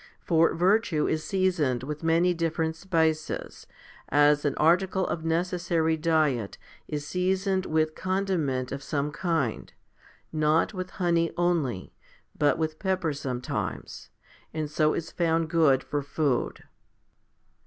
[0.19, 3.67] For virtue is seasoned with many different spices,
[4.09, 9.71] as an article of necessary diet is seasoned with condiment of some kind
[10.33, 11.93] not with honey only,
[12.35, 14.09] but with pepper some times
[14.55, 16.63] and so is found good for food.